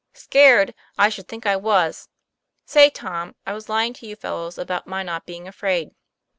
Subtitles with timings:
[0.15, 0.73] "Scared!
[0.97, 2.09] I should think I was.
[2.65, 5.91] Say, Tom, I was lying to you fellows about my not being afraid."